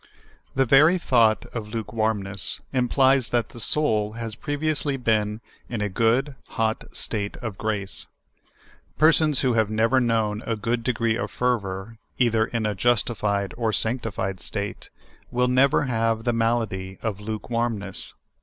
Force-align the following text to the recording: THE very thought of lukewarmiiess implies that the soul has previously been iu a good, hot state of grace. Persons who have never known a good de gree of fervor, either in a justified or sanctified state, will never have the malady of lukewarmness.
THE 0.55 0.65
very 0.65 0.97
thought 0.97 1.45
of 1.53 1.67
lukewarmiiess 1.67 2.59
implies 2.73 3.29
that 3.29 3.49
the 3.49 3.59
soul 3.59 4.13
has 4.13 4.33
previously 4.33 4.97
been 4.97 5.41
iu 5.69 5.77
a 5.79 5.89
good, 5.89 6.33
hot 6.57 6.85
state 6.95 7.37
of 7.37 7.59
grace. 7.59 8.07
Persons 8.97 9.41
who 9.41 9.53
have 9.53 9.69
never 9.69 9.99
known 9.99 10.41
a 10.47 10.55
good 10.55 10.81
de 10.83 10.91
gree 10.93 11.17
of 11.17 11.29
fervor, 11.29 11.99
either 12.17 12.45
in 12.47 12.65
a 12.65 12.73
justified 12.73 13.53
or 13.57 13.71
sanctified 13.71 14.39
state, 14.39 14.89
will 15.29 15.47
never 15.47 15.83
have 15.83 16.23
the 16.23 16.33
malady 16.33 16.97
of 17.03 17.19
lukewarmness. 17.19 18.13